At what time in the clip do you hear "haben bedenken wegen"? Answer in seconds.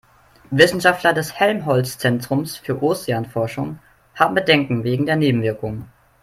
4.15-5.05